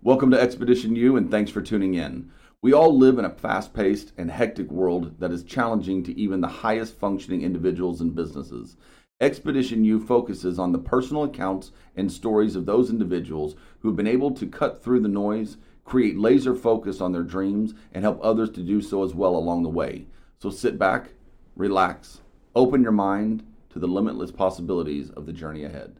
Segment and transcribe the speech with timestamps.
[0.00, 2.30] Welcome to Expedition U and thanks for tuning in.
[2.62, 6.40] We all live in a fast paced and hectic world that is challenging to even
[6.40, 8.76] the highest functioning individuals and businesses.
[9.20, 14.06] Expedition U focuses on the personal accounts and stories of those individuals who have been
[14.06, 18.50] able to cut through the noise, create laser focus on their dreams, and help others
[18.50, 20.06] to do so as well along the way.
[20.38, 21.10] So sit back,
[21.56, 22.20] relax,
[22.54, 25.98] open your mind to the limitless possibilities of the journey ahead.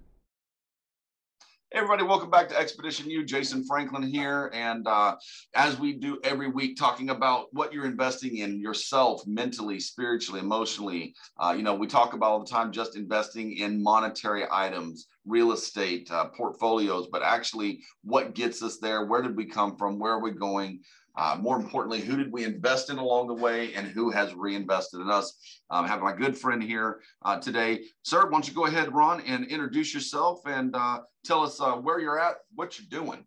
[1.71, 3.27] Hey everybody, welcome back to Expedition U.
[3.27, 4.51] Jason Franklin here.
[4.55, 5.17] And uh,
[5.55, 11.15] as we do every week, talking about what you're investing in yourself, mentally, spiritually, emotionally.
[11.39, 15.53] Uh, you know, we talk about all the time just investing in monetary items, real
[15.53, 19.05] estate, uh, portfolios, but actually what gets us there?
[19.05, 19.99] Where did we come from?
[19.99, 20.81] Where are we going?
[21.19, 25.01] Uh, more importantly, who did we invest in along the way and who has reinvested
[25.01, 25.37] in us?
[25.69, 27.81] Um, I have my good friend here uh, today.
[28.05, 31.73] Sir, why don't you go ahead, Ron, and introduce yourself and uh, tell us uh,
[31.73, 33.25] where you're at, what you're doing.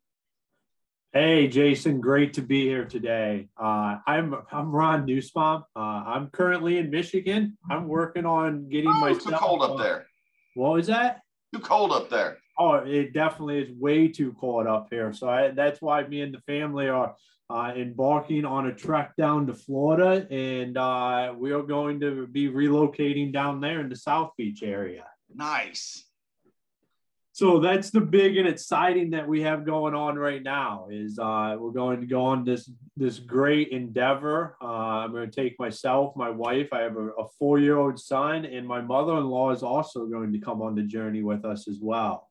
[1.11, 3.49] Hey, Jason, great to be here today.
[3.61, 5.65] Uh, I'm I'm Ron Nussbaum.
[5.75, 7.57] Uh, I'm currently in Michigan.
[7.69, 9.23] I'm working on getting oh, myself.
[9.23, 10.07] Too cold up there.
[10.55, 11.19] What was that?
[11.53, 12.37] Too cold up there.
[12.57, 15.11] Oh, it definitely is way too cold up here.
[15.11, 17.15] So I, that's why me and the family are
[17.51, 22.47] uh, embarking on a trek down to Florida, and uh, we are going to be
[22.47, 25.05] relocating down there in the South Beach area.
[25.33, 26.05] Nice.
[27.33, 30.87] So that's the big and exciting that we have going on right now.
[30.89, 34.57] Is uh, we're going to go on this this great endeavor.
[34.61, 36.69] Uh, I'm going to take myself, my wife.
[36.71, 40.05] I have a, a four year old son, and my mother in law is also
[40.05, 42.29] going to come on the journey with us as well.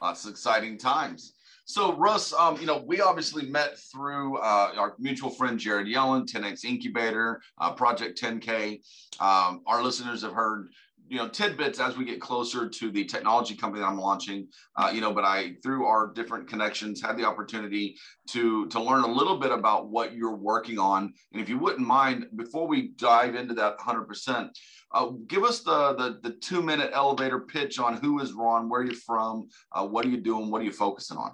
[0.00, 1.34] Lots of exciting times.
[1.64, 6.26] So Russ, um, you know, we obviously met through uh, our mutual friend Jared Yellin,
[6.26, 8.80] 10x Incubator, uh, Project 10K.
[9.20, 10.70] Um, our listeners have heard
[11.08, 14.48] you know tidbits as we get closer to the technology company that I'm launching.
[14.76, 17.96] Uh, you know, but I through our different connections had the opportunity
[18.30, 21.12] to to learn a little bit about what you're working on.
[21.32, 24.58] And if you wouldn't mind, before we dive into that 100 percent,
[24.92, 28.82] uh, give us the, the, the two minute elevator pitch on who is Ron, where
[28.82, 31.32] you're from, uh, what are you doing, what are you focusing on.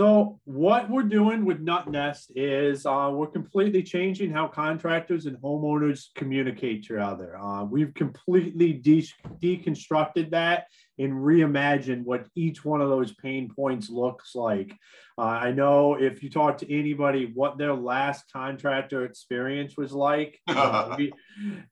[0.00, 6.14] So what we're doing with Nuttnest is uh, we're completely changing how contractors and homeowners
[6.14, 7.36] communicate to each other.
[7.36, 9.10] Uh, we've completely de-
[9.42, 14.74] deconstructed that and reimagine what each one of those pain points looks like.
[15.16, 20.40] Uh, I know if you talk to anybody what their last contractor experience was like,
[20.46, 21.12] uh, we,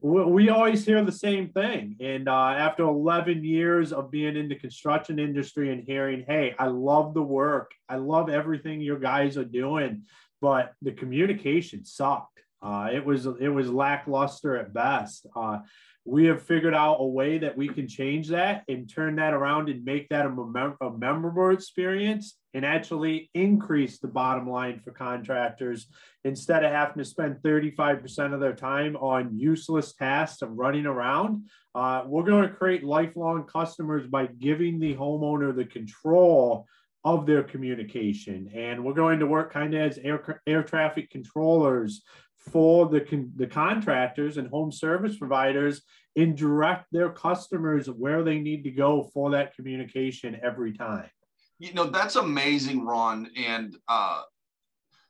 [0.01, 1.97] we always hear the same thing.
[2.01, 6.67] And uh, after 11 years of being in the construction industry and hearing, hey, I
[6.67, 10.03] love the work, I love everything your guys are doing,
[10.41, 12.33] but the communication sucked.
[12.63, 15.27] Uh, it was it was lackluster at best.
[15.37, 15.59] Uh,
[16.07, 19.69] we have figured out a way that we can change that and turn that around
[19.69, 24.93] and make that a, mem- a memorable experience and actually increase the bottom line for
[24.93, 25.89] contractors
[26.25, 31.49] instead of having to spend 35% of their time on useless tasks of running around.
[31.75, 36.67] Uh, we're going to create lifelong customers by giving the homeowner the control
[37.05, 38.51] of their communication.
[38.55, 42.03] And we're going to work kind of as air, air traffic controllers
[42.51, 45.83] for the, con- the contractors and home service providers
[46.17, 51.11] and direct their customers where they need to go for that communication every time.
[51.59, 53.31] You know, that's amazing, Ron.
[53.37, 54.23] And uh,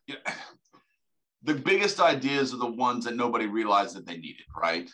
[0.07, 0.33] you know,
[1.43, 4.91] the biggest ideas are the ones that nobody realized that they needed, right?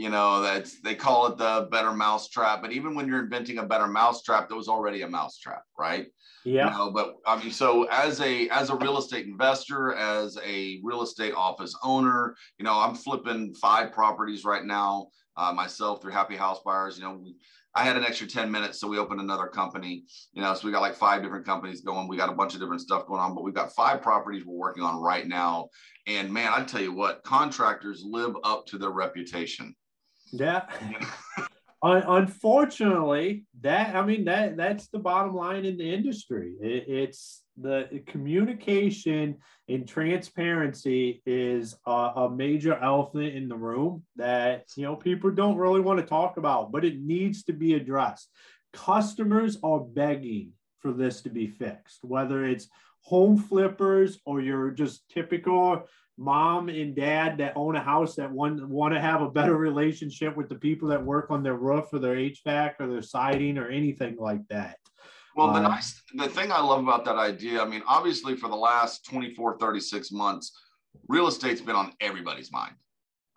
[0.00, 3.66] You know that's they call it the better mousetrap but even when you're inventing a
[3.66, 6.06] better mousetrap there was already a mousetrap right
[6.46, 10.38] yeah you know, but i mean so as a as a real estate investor as
[10.42, 15.06] a real estate office owner you know i'm flipping five properties right now
[15.36, 17.36] uh, myself through happy house buyers you know we,
[17.72, 20.02] I had an extra 10 minutes, so we opened another company.
[20.32, 22.08] You know, so we got like five different companies going.
[22.08, 24.58] We got a bunch of different stuff going on, but we've got five properties we're
[24.58, 25.68] working on right now.
[26.08, 29.76] And man, I tell you what, contractors live up to their reputation.
[30.32, 30.66] Yeah.
[31.82, 36.52] Unfortunately, that I mean that that's the bottom line in the industry.
[36.60, 39.36] It, it's the communication
[39.68, 45.56] and transparency is a, a, major elephant in the room that you know people don't
[45.56, 48.28] really want to talk about, but it needs to be addressed.
[48.74, 52.68] Customers are begging for this to be fixed, whether it's
[53.02, 55.84] home flippers or your just typical
[56.20, 60.36] mom and dad that own a house that want, want to have a better relationship
[60.36, 63.68] with the people that work on their roof or their HVAC or their siding or
[63.68, 64.76] anything like that.
[65.34, 68.48] Well, the uh, nice the thing I love about that idea, I mean, obviously for
[68.48, 70.52] the last 24, 36 months,
[71.08, 72.74] real estate's been on everybody's mind,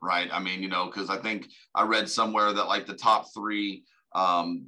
[0.02, 0.28] right?
[0.34, 3.86] I mean, you know, because I think I read somewhere that like the top three
[4.14, 4.66] um,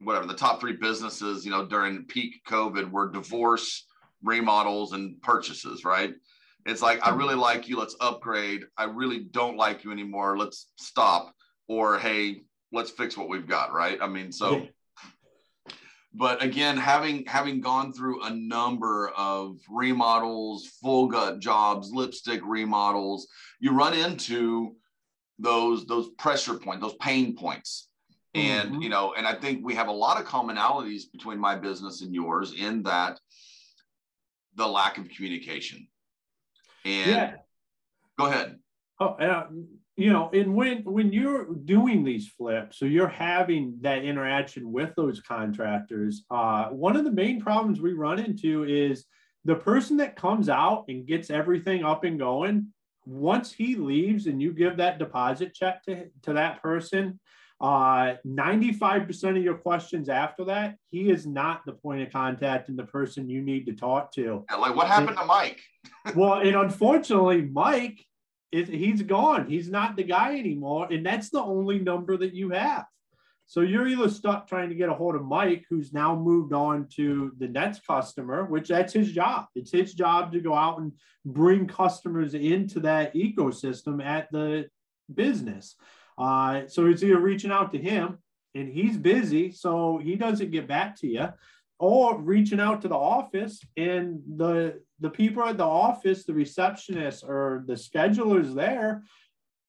[0.00, 3.86] whatever the top three businesses, you know, during peak COVID were divorce,
[4.22, 6.14] remodels, and purchases, right?
[6.66, 8.62] It's like, I really like you, let's upgrade.
[8.76, 11.34] I really don't like you anymore, let's stop.
[11.68, 12.42] Or, hey,
[12.72, 13.98] let's fix what we've got, right?
[14.00, 14.66] I mean, so
[16.12, 23.28] but again having having gone through a number of remodels full gut jobs lipstick remodels
[23.60, 24.74] you run into
[25.38, 27.88] those those pressure points those pain points
[28.34, 28.82] and mm-hmm.
[28.82, 32.14] you know and i think we have a lot of commonalities between my business and
[32.14, 33.18] yours in that
[34.56, 35.86] the lack of communication
[36.84, 37.34] and yeah.
[38.18, 38.58] go ahead
[39.00, 39.46] oh uh,
[39.96, 44.90] you know and when when you're doing these flips so you're having that interaction with
[44.96, 49.04] those contractors uh, one of the main problems we run into is
[49.44, 52.66] the person that comes out and gets everything up and going
[53.06, 57.18] once he leaves and you give that deposit check to, to that person
[57.60, 62.78] uh, 95% of your questions after that, he is not the point of contact and
[62.78, 64.44] the person you need to talk to.
[64.50, 65.60] Like, what happened and, to Mike?
[66.16, 68.04] well, and unfortunately, Mike,
[68.52, 69.46] is he's gone.
[69.48, 70.88] He's not the guy anymore.
[70.90, 72.84] And that's the only number that you have.
[73.46, 76.86] So you're either stuck trying to get a hold of Mike, who's now moved on
[76.94, 79.46] to the next customer, which that's his job.
[79.56, 80.92] It's his job to go out and
[81.24, 84.68] bring customers into that ecosystem at the
[85.12, 85.74] business.
[86.18, 88.18] Uh, so it's either reaching out to him
[88.54, 91.28] and he's busy, so he doesn't get back to you,
[91.78, 97.24] or reaching out to the office and the the people at the office, the receptionists
[97.24, 99.02] or the schedulers there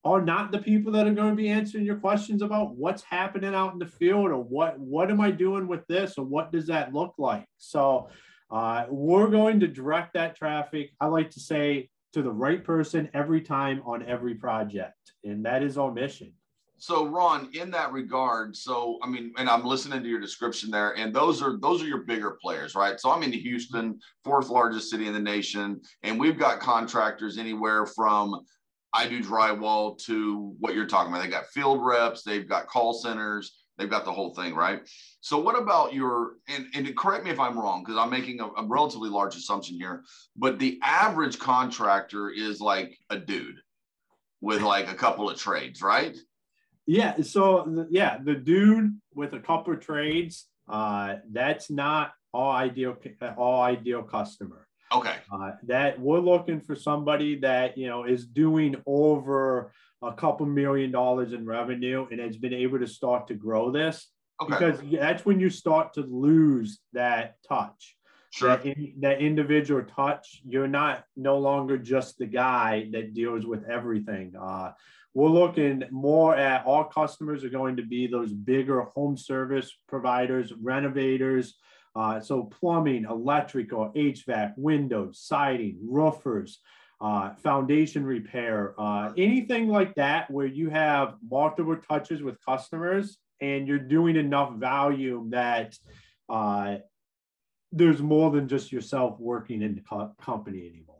[0.04, 3.54] are not the people that are going to be answering your questions about what's happening
[3.54, 6.68] out in the field or what what am I doing with this or what does
[6.68, 7.46] that look like.
[7.58, 8.10] So
[8.50, 10.92] uh, we're going to direct that traffic.
[11.00, 15.64] I like to say to the right person every time on every project, and that
[15.64, 16.34] is our mission.
[16.78, 20.98] So Ron, in that regard, so I mean, and I'm listening to your description there,
[20.98, 23.00] and those are those are your bigger players, right?
[23.00, 27.86] So I'm in Houston, fourth largest city in the nation, and we've got contractors anywhere
[27.86, 28.44] from
[28.94, 31.24] I do drywall to what you're talking about.
[31.24, 34.82] They got field reps, they've got call centers, they've got the whole thing, right?
[35.22, 38.48] So what about your and, and correct me if I'm wrong, because I'm making a,
[38.48, 40.04] a relatively large assumption here,
[40.36, 43.58] but the average contractor is like a dude
[44.42, 46.18] with like a couple of trades, right?
[46.86, 47.22] Yeah.
[47.22, 52.98] So yeah, the dude with a couple of trades, uh, that's not all ideal
[53.38, 54.68] all ideal customer.
[54.94, 55.16] Okay.
[55.32, 59.72] Uh, that we're looking for somebody that you know is doing over
[60.02, 64.08] a couple million dollars in revenue and has been able to start to grow this.
[64.42, 64.54] Okay.
[64.54, 67.96] Because that's when you start to lose that touch.
[68.32, 68.50] Sure.
[68.50, 73.66] That, in, that individual touch, you're not no longer just the guy that deals with
[73.70, 74.34] everything.
[74.42, 74.72] Uh,
[75.14, 80.54] we're looking more at all customers are going to be those bigger home service providers,
[80.62, 81.56] renovators.
[81.96, 86.60] Uh, so plumbing, electrical, HVAC, windows, siding, roofers,
[87.02, 93.68] uh, foundation repair, uh, anything like that where you have multiple touches with customers and
[93.68, 95.76] you're doing enough volume that
[96.30, 96.76] uh,
[97.72, 100.98] there's more than just yourself working in the co- company anymore.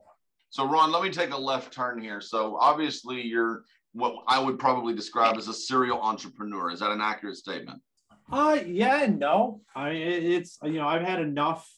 [0.50, 2.20] So Ron, let me take a left turn here.
[2.20, 6.72] So obviously you're what I would probably describe as a serial entrepreneur.
[6.72, 7.82] Is that an accurate statement?
[8.32, 9.62] Uh, yeah, no.
[9.76, 11.70] I it's you know I've had enough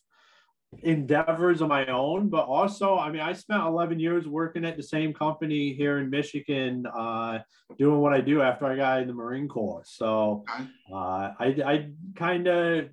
[0.81, 4.83] endeavors of my own, but also I mean I spent 11 years working at the
[4.83, 7.39] same company here in Michigan, uh,
[7.77, 9.83] doing what I do after I got in the Marine Corps.
[9.85, 10.45] So
[10.91, 12.89] uh, I I kind of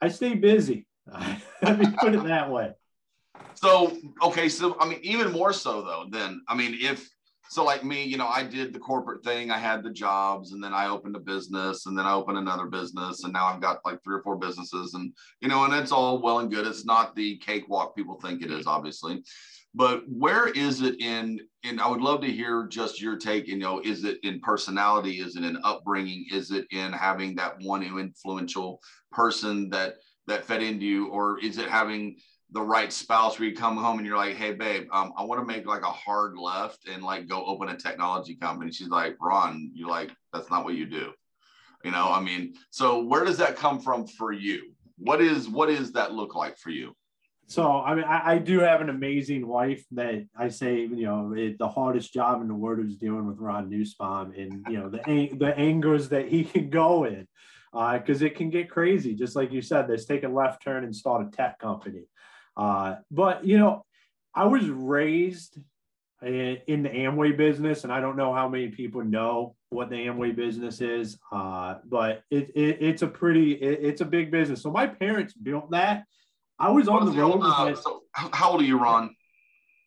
[0.00, 0.86] I stay busy.
[1.62, 2.72] Let me put it that way.
[3.54, 6.06] So okay, so I mean, even more so though.
[6.10, 7.08] Then I mean, if
[7.54, 9.52] so like me, you know, I did the corporate thing.
[9.52, 12.66] I had the jobs and then I opened a business and then I opened another
[12.66, 15.92] business and now I've got like three or four businesses and you know, and it's
[15.92, 16.66] all well and good.
[16.66, 19.22] It's not the cakewalk people think it is, obviously.
[19.72, 23.56] But where is it in and I would love to hear just your take, you
[23.56, 27.84] know, is it in personality, is it in upbringing, is it in having that one
[27.84, 28.80] influential
[29.12, 29.94] person that
[30.26, 32.16] that fed into you, or is it having
[32.50, 35.40] the right spouse where you come home and you're like, hey, babe, um, I want
[35.40, 38.70] to make like a hard left and like go open a technology company.
[38.70, 41.12] She's like, Ron, you're like, that's not what you do.
[41.84, 44.72] You know, I mean, so where does that come from for you?
[44.96, 46.94] What is what is that look like for you?
[47.46, 51.34] So I mean, I, I do have an amazing wife that I say, you know,
[51.36, 54.88] it, the hardest job in the world is dealing with Ron Nussbaum and you know
[54.88, 57.26] the the angers that he can go in
[57.72, 59.14] because uh, it can get crazy.
[59.14, 62.04] Just like you said, let's take a left turn and start a tech company.
[62.56, 63.84] Uh, but you know,
[64.34, 65.58] I was raised
[66.22, 70.34] in the Amway business, and I don't know how many people know what the Amway
[70.34, 71.18] business is.
[71.30, 74.62] Uh, but it, it, it's a pretty it, it's a big business.
[74.62, 76.04] So my parents built that.
[76.58, 77.40] I was on the road.
[77.42, 79.14] Uh, so how old are you, Ron?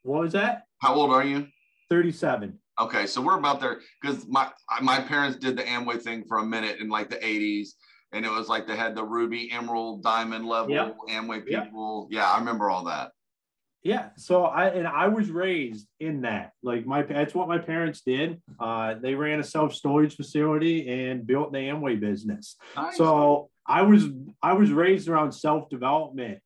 [0.03, 0.63] What was that?
[0.79, 1.47] How old are you?
[1.89, 2.59] 37.
[2.79, 4.49] Okay, so we're about there because my
[4.81, 7.69] my parents did the Amway thing for a minute in like the 80s,
[8.11, 10.97] and it was like they had the ruby, emerald, diamond level yep.
[11.09, 12.07] Amway people.
[12.09, 12.17] Yep.
[12.17, 13.11] Yeah, I remember all that.
[13.83, 16.51] Yeah, so I and I was raised in that.
[16.63, 18.41] Like my that's what my parents did.
[18.59, 22.57] Uh, they ran a self storage facility and built the Amway business.
[22.75, 22.97] Nice.
[22.97, 24.05] So I was
[24.41, 26.39] I was raised around self development,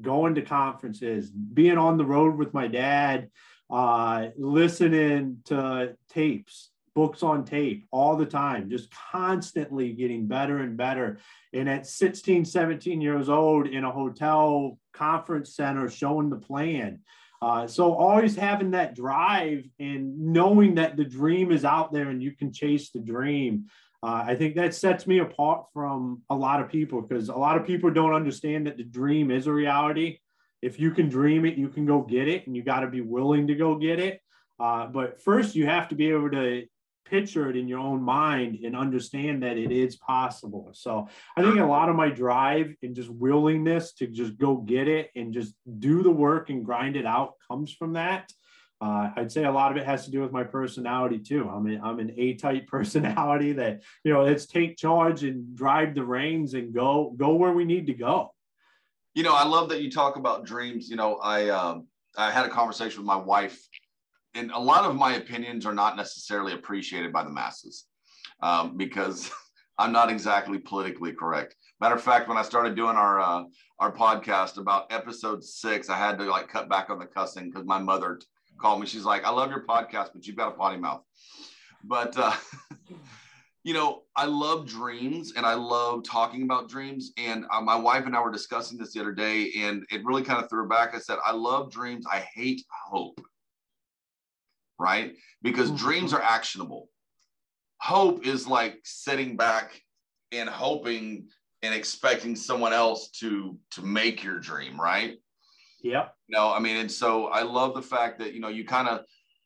[0.00, 3.28] going to conferences, being on the road with my dad
[3.70, 10.76] uh, listening to tapes, books on tape all the time, just constantly getting better and
[10.76, 11.18] better.
[11.52, 17.00] And at 16, 17 years old in a hotel conference center showing the plan.
[17.40, 22.22] Uh, so always having that drive and knowing that the dream is out there and
[22.22, 23.66] you can chase the dream.
[24.02, 27.56] Uh, I think that sets me apart from a lot of people because a lot
[27.56, 30.18] of people don't understand that the dream is a reality
[30.62, 33.00] if you can dream it, you can go get it, and you got to be
[33.00, 34.20] willing to go get it.
[34.58, 36.66] Uh, but first, you have to be able to
[37.08, 40.70] picture it in your own mind and understand that it is possible.
[40.72, 44.88] So I think a lot of my drive and just willingness to just go get
[44.88, 48.30] it and just do the work and grind it out comes from that.
[48.80, 51.48] Uh, I'd say a lot of it has to do with my personality too.
[51.48, 56.04] I'm an, I'm an A-type personality that you know let's take charge and drive the
[56.04, 58.32] reins and go go where we need to go
[59.16, 60.90] you know, I love that you talk about dreams.
[60.90, 61.86] You know, I um,
[62.18, 63.58] I had a conversation with my wife,
[64.36, 67.86] and a lot of my opinions are not necessarily appreciated by the masses
[68.42, 69.30] um, because
[69.78, 71.54] I'm not exactly politically correct.
[71.80, 73.44] Matter of fact, when I started doing our uh,
[73.78, 77.66] our podcast about episode six, I had to like cut back on the cussing because
[77.66, 78.20] my mother
[78.58, 78.86] called me.
[78.86, 81.02] She's like, "I love your podcast, but you've got a potty mouth."
[81.84, 82.34] But uh,
[83.64, 87.12] you know, I love dreams and I love talking about dreams.
[87.18, 90.22] And uh, my wife and I were discussing this the other day, and it really
[90.22, 90.94] kind of threw her back.
[90.94, 92.06] I said, I love dreams.
[92.10, 93.20] I hate hope.
[94.78, 95.14] Right?
[95.42, 95.84] Because mm-hmm.
[95.84, 96.88] dreams are actionable.
[97.80, 99.80] Hope is like sitting back
[100.32, 101.28] and hoping
[101.62, 105.18] and expecting someone else to to make your dream, right?
[105.82, 106.14] Yep.
[106.28, 108.88] You know, I mean, and so I love the fact that you know you kind
[108.88, 109.00] of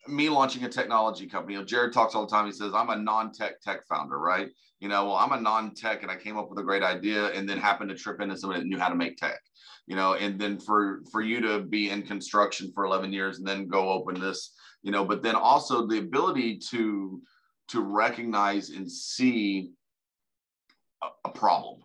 [0.08, 1.54] me launching a technology company.
[1.54, 2.46] You know, Jared talks all the time.
[2.46, 4.48] He says, I'm a non-tech tech founder, right?
[4.80, 7.48] You know, well, I'm a non-tech and I came up with a great idea and
[7.48, 9.40] then happened to trip into someone that knew how to make tech,
[9.86, 13.46] you know, and then for for you to be in construction for 11 years and
[13.46, 17.22] then go open this, you know, but then also the ability to
[17.68, 19.72] to recognize and see
[21.02, 21.80] a, a problem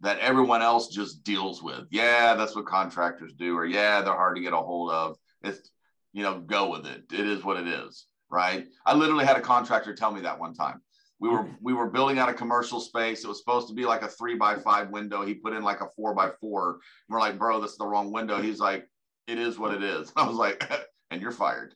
[0.00, 1.86] that everyone else just deals with.
[1.90, 5.16] Yeah, that's what contractors do, or yeah, they're hard to get a hold of.
[5.42, 5.70] It's
[6.12, 7.04] you know, go with it.
[7.12, 8.66] It is what it is, right?
[8.86, 10.80] I literally had a contractor tell me that one time.
[11.20, 13.24] We were we were building out a commercial space.
[13.24, 15.24] It was supposed to be like a three by five window.
[15.24, 16.70] He put in like a four by four.
[16.72, 18.40] And We're like, bro, this is the wrong window.
[18.40, 18.88] He's like,
[19.26, 20.12] it is what it is.
[20.16, 20.64] I was like,
[21.10, 21.74] and you're fired.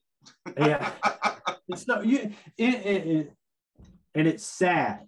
[0.57, 0.91] Yeah,
[1.69, 2.33] it's not you.
[2.59, 3.33] It, it, it,
[4.14, 5.07] and it's sad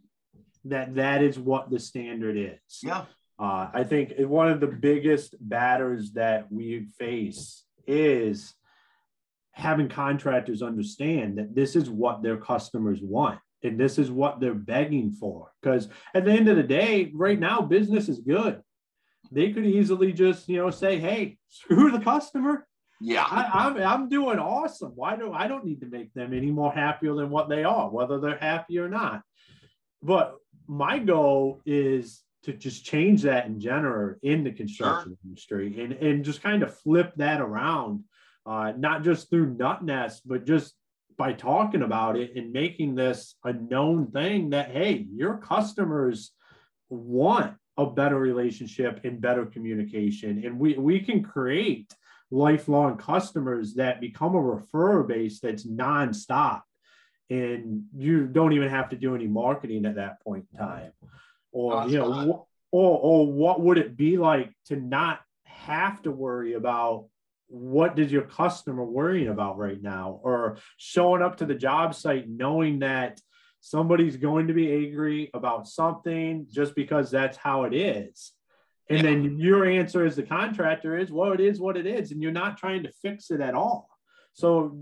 [0.65, 2.81] that that is what the standard is.
[2.83, 3.05] Yeah.
[3.39, 8.55] Uh, I think one of the biggest batters that we face is
[9.53, 14.55] having contractors understand that this is what their customers want and this is what they're
[14.55, 15.51] begging for.
[15.61, 18.61] Because at the end of the day, right now, business is good.
[19.33, 22.67] They could easily just, you know, say, "Hey, screw the customer.
[23.01, 24.93] Yeah, I, am I'm, I'm doing awesome.
[24.95, 27.91] Why do I don't need to make them any more happier than what they are,
[27.91, 29.23] whether they're happy or not."
[30.03, 30.37] But
[30.67, 35.19] my goal is to just change that in general in the construction sure.
[35.25, 38.05] industry and and just kind of flip that around
[38.47, 40.75] uh, not just through Nuttnest, but just
[41.17, 46.33] by talking about it and making this a known thing that, hey, your customers
[46.89, 50.45] want a better relationship and better communication.
[50.45, 51.93] And we, we can create
[52.35, 56.63] lifelong customers that become a referrer base that's nonstop.
[57.31, 60.93] And you don't even have to do any marketing at that point in time.
[61.53, 66.55] Or, you know, or, or what would it be like to not have to worry
[66.55, 67.07] about
[67.47, 72.29] what does your customer worrying about right now or showing up to the job site
[72.29, 73.21] knowing that
[73.61, 78.33] somebody's going to be angry about something just because that's how it is
[78.91, 79.03] and yeah.
[79.03, 82.33] then your answer as the contractor is well it is what it is and you're
[82.33, 83.89] not trying to fix it at all
[84.33, 84.79] so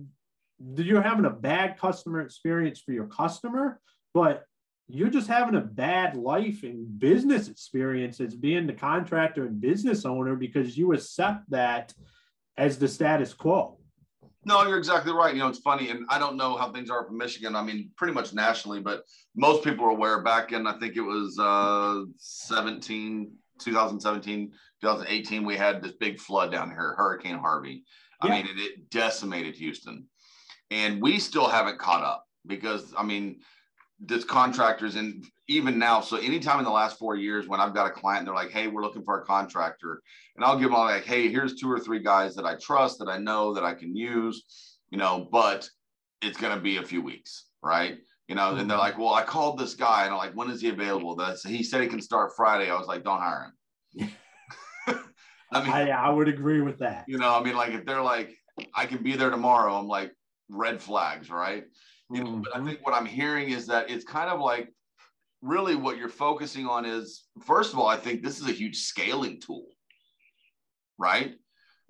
[0.77, 3.81] you're having a bad customer experience for your customer
[4.15, 4.45] but
[4.89, 10.05] you're just having a bad life and business experience as being the contractor and business
[10.05, 11.95] owner because you accept that
[12.59, 13.79] as the status quo.
[14.45, 15.33] No, you're exactly right.
[15.35, 17.55] You know, it's funny, and I don't know how things are for Michigan.
[17.55, 19.05] I mean, pretty much nationally, but
[19.37, 23.33] most people are aware back in, I think it was uh, 17,
[23.65, 27.85] 2017, 2018, we had this big flood down here, Hurricane Harvey.
[28.21, 28.35] I yeah.
[28.35, 30.07] mean, it, it decimated Houston.
[30.71, 33.41] And we still haven't caught up because, I mean,
[34.05, 37.87] this contractors and even now so anytime in the last four years when i've got
[37.87, 40.03] a client they're like hey we're looking for a contractor
[40.35, 42.99] and i'll give them all like hey here's two or three guys that i trust
[42.99, 45.69] that i know that i can use you know but
[46.21, 47.99] it's going to be a few weeks right
[48.33, 50.63] you know and they're like well i called this guy and i'm like when is
[50.63, 53.53] he available that's he said he can start friday i was like don't hire
[53.97, 54.11] him
[55.53, 58.01] i mean I, I would agree with that you know i mean like if they're
[58.01, 58.35] like
[58.75, 60.13] i can be there tomorrow i'm like
[60.49, 61.65] red flags right
[62.13, 62.41] you know, mm-hmm.
[62.43, 62.69] but I mm-hmm.
[62.69, 64.73] think what I'm hearing is that it's kind of like
[65.41, 68.77] really what you're focusing on is first of all, I think this is a huge
[68.77, 69.67] scaling tool,
[70.99, 71.35] right?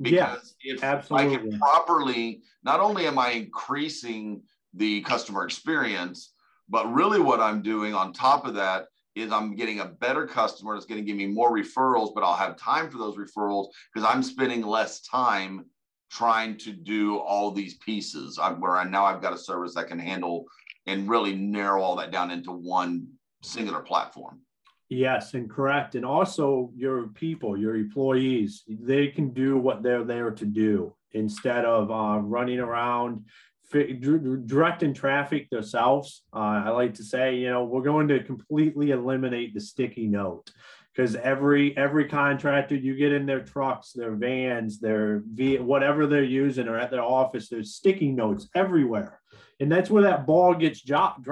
[0.00, 1.34] Because yeah, if absolutely.
[1.34, 4.42] I can properly, not only am I increasing
[4.74, 6.31] the customer experience,
[6.72, 10.72] but really what I'm doing on top of that is I'm getting a better customer
[10.72, 14.08] that's going to give me more referrals, but I'll have time for those referrals because
[14.10, 15.66] I'm spending less time
[16.10, 19.88] trying to do all these pieces I, where I now I've got a service that
[19.88, 20.46] can handle
[20.86, 23.06] and really narrow all that down into one
[23.42, 24.40] singular platform.
[24.88, 25.94] Yes, and correct.
[25.94, 31.66] And also your people, your employees, they can do what they're there to do instead
[31.66, 33.24] of uh, running around
[33.72, 36.24] directing traffic themselves.
[36.32, 40.50] Uh, I like to say, you know, we're going to completely eliminate the sticky note
[40.94, 45.22] because every every contractor you get in their trucks, their vans, their
[45.60, 49.20] whatever they're using or at their office, there's sticky notes everywhere,
[49.60, 51.26] and that's where that ball gets dropped.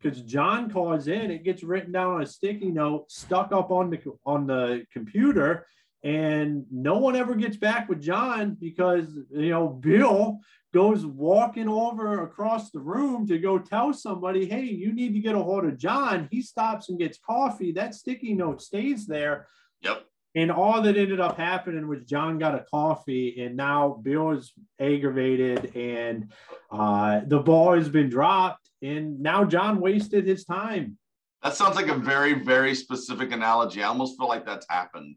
[0.00, 3.90] Because John calls in, it gets written down on a sticky note, stuck up on
[3.90, 5.66] the on the computer,
[6.02, 10.40] and no one ever gets back with John because you know Bill
[10.74, 15.36] goes walking over across the room to go tell somebody, hey, you need to get
[15.36, 16.28] a hold of John.
[16.32, 17.70] He stops and gets coffee.
[17.70, 19.46] That sticky note stays there.
[19.82, 20.04] Yep.
[20.34, 24.52] And all that ended up happening was John got a coffee, and now Bill is
[24.80, 26.32] aggravated, and
[26.72, 30.98] uh, the ball has been dropped, and now John wasted his time.
[31.44, 33.80] That sounds like a very, very specific analogy.
[33.80, 35.14] I almost feel like that's happened.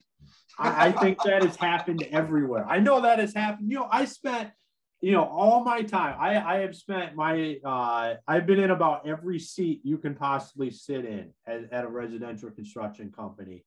[0.59, 2.65] I, I think that has happened everywhere.
[2.67, 3.71] I know that has happened.
[3.71, 4.51] You know, I spent
[5.01, 9.07] you know all my time i i have spent my uh i've been in about
[9.07, 13.63] every seat you can possibly sit in at, at a residential construction company.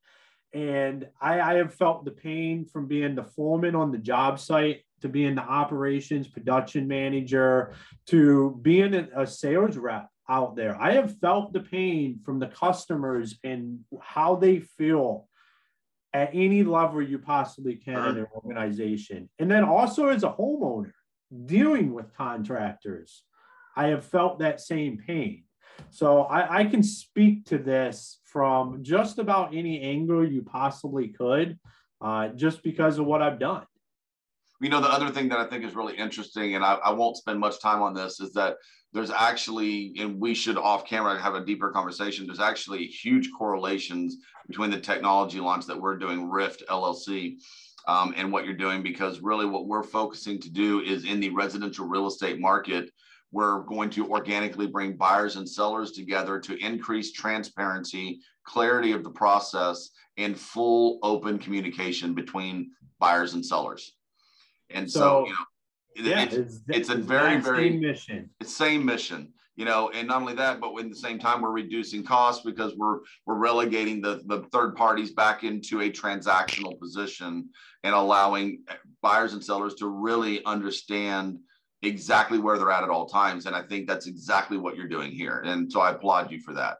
[0.53, 4.81] And i i have felt the pain from being the foreman on the job site
[5.01, 7.73] to being the operations production manager
[8.07, 10.79] to being a sales rep out there.
[10.79, 15.27] I have felt the pain from the customers and how they feel
[16.13, 19.29] at any level you possibly can in an organization.
[19.39, 20.91] And then also as a homeowner
[21.45, 23.23] dealing with contractors,
[23.75, 25.43] I have felt that same pain.
[25.89, 31.57] So I, I, can speak to this from just about any angle you possibly could,
[32.01, 33.65] uh, just because of what I've done.
[34.59, 37.17] You know, the other thing that I think is really interesting, and I, I won't
[37.17, 38.57] spend much time on this, is that
[38.93, 42.25] there's actually, and we should off camera have a deeper conversation.
[42.27, 44.17] There's actually huge correlations
[44.47, 47.37] between the technology launch that we're doing, Rift LLC,
[47.87, 51.29] um, and what you're doing because really what we're focusing to do is in the
[51.29, 52.89] residential real estate market
[53.31, 59.09] we're going to organically bring buyers and sellers together to increase transparency clarity of the
[59.09, 63.93] process and full open communication between buyers and sellers.
[64.69, 65.33] And so, so you
[66.03, 68.29] know yeah, it's, it's, it's a very very mission.
[68.39, 71.51] It's same mission you know and not only that but at the same time we're
[71.51, 77.49] reducing costs because we're we're relegating the the third parties back into a transactional position
[77.83, 81.37] and allowing eh, buyers and sellers to really understand
[81.83, 83.45] exactly where they're at at all times.
[83.45, 85.41] And i think that's exactly what you're doing here.
[85.45, 86.77] And so i applaud you for that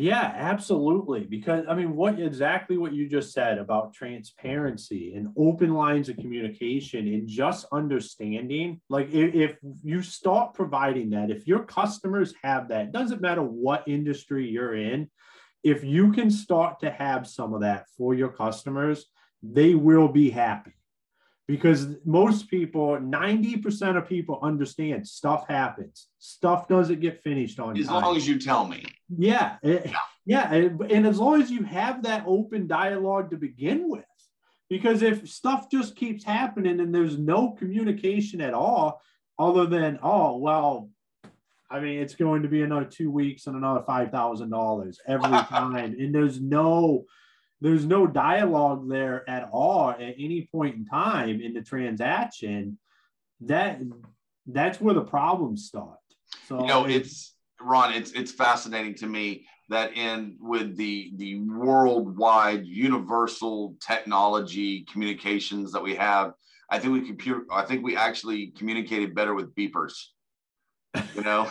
[0.00, 1.24] yeah, absolutely.
[1.24, 6.16] Because I mean, what exactly what you just said about transparency and open lines of
[6.16, 8.80] communication and just understanding.
[8.88, 13.86] Like, if, if you start providing that, if your customers have that, doesn't matter what
[13.86, 15.10] industry you're in,
[15.62, 19.06] if you can start to have some of that for your customers,
[19.42, 20.72] they will be happy
[21.50, 26.06] because most people 90% of people understand stuff happens.
[26.20, 28.02] Stuff doesn't get finished on as time.
[28.02, 28.84] long as you tell me.
[29.08, 29.90] Yeah it,
[30.24, 34.04] yeah, and, eh, and as long as you have that open dialogue to begin with.
[34.68, 39.02] Because if stuff just keeps happening and there's no communication at all
[39.36, 40.90] other than oh well
[41.70, 46.14] i mean it's going to be another two weeks and another $5000 every time and
[46.14, 47.06] there's no
[47.60, 52.78] there's no dialogue there at all at any point in time in the transaction
[53.42, 53.80] that
[54.46, 55.98] that's where the problems start.
[56.46, 61.40] So you know, it's Ron, it's it's fascinating to me that in with the the
[61.40, 66.32] worldwide universal technology communications that we have,
[66.70, 69.94] I think we computer I think we actually communicated better with beepers.
[71.14, 71.48] You know,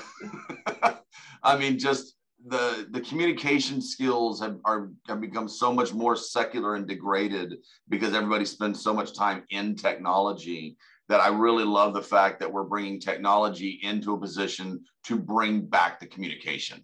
[1.44, 2.16] I mean, just
[2.48, 7.58] the the communication skills have are have become so much more secular and degraded
[7.90, 10.78] because everybody spends so much time in technology
[11.10, 15.62] that I really love the fact that we're bringing technology into a position to bring
[15.62, 16.84] back the communication.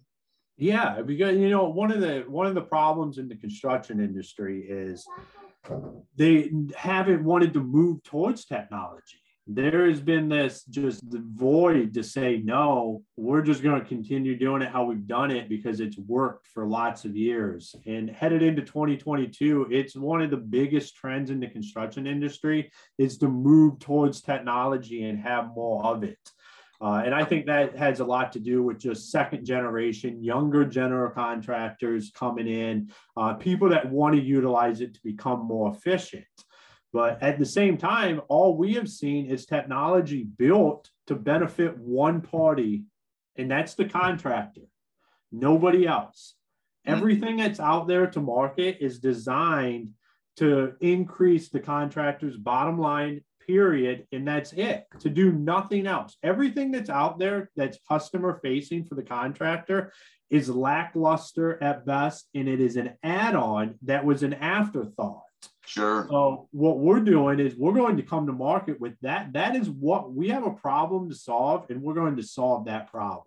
[0.58, 4.66] Yeah, because you know one of the one of the problems in the construction industry
[4.68, 5.06] is
[6.16, 12.42] they haven't wanted to move towards technology there has been this just void to say
[12.44, 16.48] no we're just going to continue doing it how we've done it because it's worked
[16.48, 21.38] for lots of years and headed into 2022 it's one of the biggest trends in
[21.38, 26.18] the construction industry is to move towards technology and have more of it
[26.80, 30.64] uh, and I think that has a lot to do with just second generation, younger
[30.64, 36.26] general contractors coming in, uh, people that want to utilize it to become more efficient.
[36.92, 42.20] But at the same time, all we have seen is technology built to benefit one
[42.20, 42.84] party,
[43.36, 44.62] and that's the contractor,
[45.30, 46.34] nobody else.
[46.86, 46.96] Mm-hmm.
[46.96, 49.90] Everything that's out there to market is designed
[50.36, 54.06] to increase the contractor's bottom line, period.
[54.12, 56.16] And that's it, to do nothing else.
[56.22, 59.92] Everything that's out there that's customer facing for the contractor
[60.30, 65.22] is lackluster at best, and it is an add on that was an afterthought.
[65.66, 66.06] Sure.
[66.08, 69.32] So what we're doing is we're going to come to market with that.
[69.32, 72.90] That is what we have a problem to solve, and we're going to solve that
[72.90, 73.24] problem.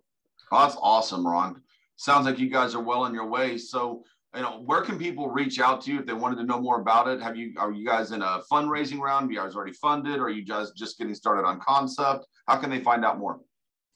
[0.52, 1.62] Oh, that's awesome, Ron.
[1.98, 3.58] Sounds like you guys are well on your way.
[3.58, 6.62] So, you know, where can people reach out to you if they wanted to know
[6.62, 7.22] more about it?
[7.22, 9.30] Have you are you guys in a fundraising round?
[9.30, 10.18] Are you guys already funded?
[10.20, 12.26] Or are you guys just getting started on concept?
[12.48, 13.42] How can they find out more?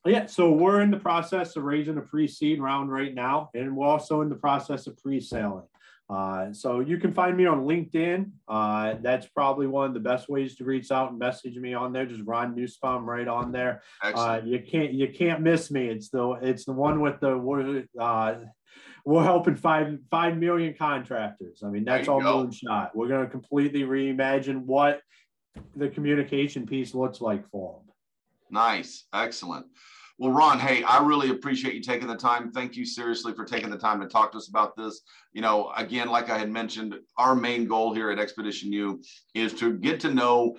[0.05, 3.87] Yeah, so we're in the process of raising a pre-seed round right now, and we're
[3.87, 5.63] also in the process of pre-selling.
[6.13, 8.29] Uh, so you can find me on LinkedIn.
[8.47, 11.91] Uh, that's probably one of the best ways to reach out and message me on
[11.91, 12.05] there.
[12.05, 13.81] Just Ron Nussbaum right on there.
[14.03, 15.87] Uh, you can't you can't miss me.
[15.87, 18.35] It's the it's the one with the we're uh,
[19.05, 21.63] we're helping five five million contractors.
[21.65, 22.91] I mean that's all moonshot.
[22.93, 25.01] We're going to completely reimagine what
[25.75, 27.95] the communication piece looks like for them.
[28.51, 29.65] Nice, excellent.
[30.23, 32.49] Well, Ron, hey, I really appreciate you taking the time.
[32.49, 35.01] Thank you seriously for taking the time to talk to us about this.
[35.33, 39.03] You know, again, like I had mentioned, our main goal here at Expedition U
[39.35, 40.55] is to get to know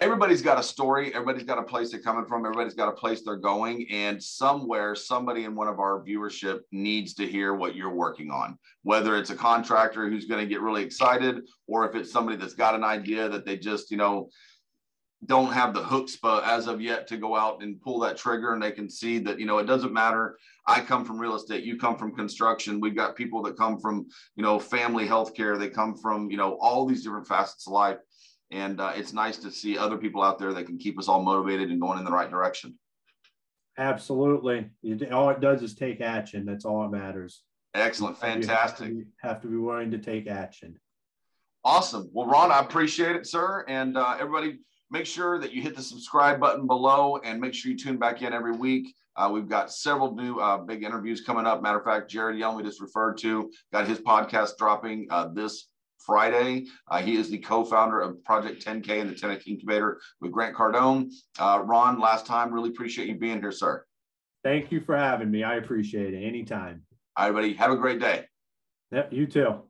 [0.00, 3.22] everybody's got a story everybody's got a place they're coming from everybody's got a place
[3.24, 7.92] they're going and somewhere somebody in one of our viewership needs to hear what you're
[7.92, 12.12] working on whether it's a contractor who's going to get really excited or if it's
[12.12, 14.28] somebody that's got an idea that they just you know
[15.26, 18.62] don't have the chutzpah as of yet to go out and pull that trigger and
[18.62, 20.38] they can see that you know it doesn't matter.
[20.66, 24.06] I come from real estate you come from construction we've got people that come from
[24.36, 27.98] you know family healthcare they come from you know all these different facets of life.
[28.50, 31.22] And uh, it's nice to see other people out there that can keep us all
[31.22, 32.78] motivated and going in the right direction.
[33.76, 34.70] Absolutely.
[35.12, 36.46] All it does is take action.
[36.46, 37.42] That's all that matters.
[37.74, 38.16] Excellent.
[38.18, 40.78] Fantastic you have to, be, have to be willing to take action.
[41.64, 42.08] Awesome.
[42.12, 43.64] Well ron i appreciate it sir.
[43.68, 44.58] And uh, everybody
[44.90, 48.22] Make sure that you hit the subscribe button below and make sure you tune back
[48.22, 48.94] in every week.
[49.16, 51.62] Uh, we've got several new uh, big interviews coming up.
[51.62, 55.68] Matter of fact, Jared Young, we just referred to, got his podcast dropping uh, this
[55.98, 56.66] Friday.
[56.90, 61.10] Uh, he is the co-founder of Project 10K and the 10X Incubator with Grant Cardone.
[61.38, 63.84] Uh, Ron, last time, really appreciate you being here, sir.
[64.42, 65.42] Thank you for having me.
[65.42, 66.24] I appreciate it.
[66.24, 66.82] Anytime.
[67.16, 67.54] All right, buddy.
[67.54, 68.24] Have a great day.
[68.92, 69.62] Yep, you too.